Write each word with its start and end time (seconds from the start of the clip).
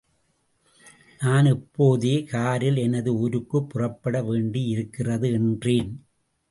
நான் 1.19 1.45
இப்போதே 1.45 2.23
காரில் 2.23 2.75
எனது 2.75 3.15
ஊருக்குப் 3.15 3.69
புறப்பட 3.69 4.23
வேண்டியிருக்கிறது 4.23 5.31
என்றேன். 5.31 6.05